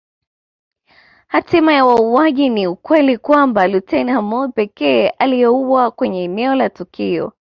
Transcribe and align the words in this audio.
Hatima 1.27 1.73
ya 1.73 1.85
wauaji 1.85 2.49
ni 2.49 2.67
ukweli 2.67 3.17
kwamba 3.17 3.67
luteni 3.67 4.11
Hamoud 4.11 4.51
pekee 4.53 5.09
aliyeuawa 5.09 5.91
kwenye 5.91 6.23
eneo 6.23 6.55
la 6.55 6.69
tukio 6.69 7.33